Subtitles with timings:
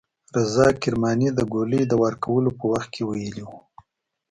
[0.35, 3.57] رضا کرماني د ګولۍ د وار کولو په وخت کې ویلي وو.